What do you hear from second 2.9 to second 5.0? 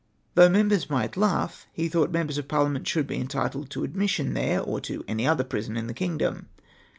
be entitled to admission there, or